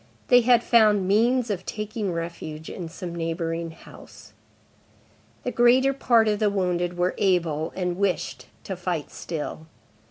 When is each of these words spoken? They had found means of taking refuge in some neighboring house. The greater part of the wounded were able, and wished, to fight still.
They 0.29 0.41
had 0.41 0.63
found 0.63 1.07
means 1.07 1.51
of 1.51 1.63
taking 1.63 2.11
refuge 2.11 2.71
in 2.71 2.89
some 2.89 3.13
neighboring 3.13 3.69
house. 3.69 4.33
The 5.43 5.51
greater 5.51 5.93
part 5.93 6.27
of 6.27 6.39
the 6.39 6.49
wounded 6.49 6.97
were 6.97 7.13
able, 7.19 7.71
and 7.75 7.97
wished, 7.99 8.47
to 8.63 8.75
fight 8.75 9.11
still. 9.11 9.67